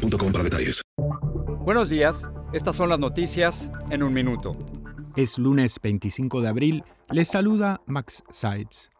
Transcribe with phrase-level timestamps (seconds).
[0.00, 0.82] boostmobile para detalles.
[1.64, 4.52] Buenos días, estas son las noticias en un minuto.
[5.16, 8.90] Es lunes 25 de abril, les saluda Max Sides.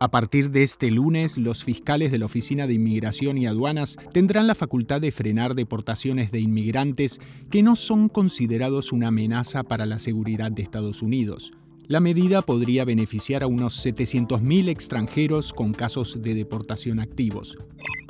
[0.00, 4.46] A partir de este lunes, los fiscales de la Oficina de Inmigración y Aduanas tendrán
[4.46, 7.20] la facultad de frenar deportaciones de inmigrantes
[7.50, 11.52] que no son considerados una amenaza para la seguridad de Estados Unidos.
[11.86, 17.58] La medida podría beneficiar a unos 700.000 extranjeros con casos de deportación activos.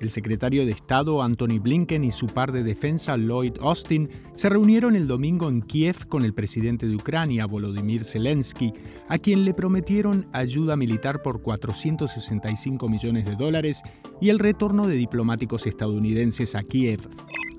[0.00, 4.96] El secretario de Estado Anthony Blinken y su par de defensa Lloyd Austin se reunieron
[4.96, 8.72] el domingo en Kiev con el presidente de Ucrania, Volodymyr Zelensky,
[9.08, 13.82] a quien le prometieron ayuda militar por 465 millones de dólares
[14.20, 17.08] y el retorno de diplomáticos estadounidenses a Kiev.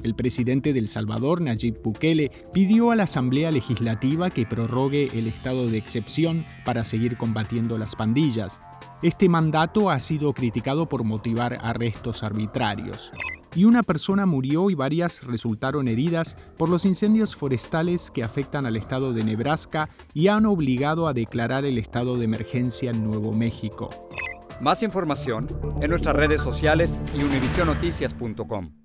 [0.04, 5.68] El presidente del Salvador, Nayib Bukele, pidió a la Asamblea Legislativa que prorrogue el estado
[5.68, 8.60] de excepción para seguir combatiendo las pandillas.
[9.06, 13.12] Este mandato ha sido criticado por motivar arrestos arbitrarios.
[13.54, 18.76] Y una persona murió y varias resultaron heridas por los incendios forestales que afectan al
[18.76, 23.92] estado de Nebraska y han obligado a declarar el estado de emergencia en Nuevo México.
[24.60, 25.50] Más información
[25.82, 28.85] en nuestras redes sociales y univisionoticias.com.